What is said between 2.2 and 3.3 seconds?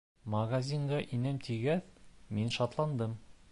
мин шатландым.